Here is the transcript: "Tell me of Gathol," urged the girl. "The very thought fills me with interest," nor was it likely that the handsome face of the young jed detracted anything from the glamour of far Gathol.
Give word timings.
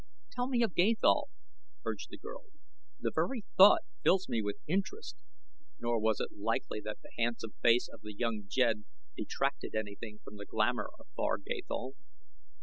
"Tell 0.31 0.47
me 0.47 0.63
of 0.63 0.73
Gathol," 0.73 1.29
urged 1.85 2.07
the 2.09 2.17
girl. 2.17 2.45
"The 2.99 3.11
very 3.13 3.45
thought 3.55 3.81
fills 4.01 4.27
me 4.27 4.41
with 4.41 4.55
interest," 4.65 5.15
nor 5.79 5.99
was 5.99 6.19
it 6.19 6.39
likely 6.39 6.81
that 6.81 6.97
the 7.03 7.11
handsome 7.19 7.51
face 7.61 7.87
of 7.87 8.01
the 8.01 8.15
young 8.15 8.45
jed 8.47 8.85
detracted 9.15 9.75
anything 9.75 10.17
from 10.23 10.37
the 10.37 10.45
glamour 10.47 10.89
of 10.97 11.05
far 11.15 11.37
Gathol. 11.37 11.93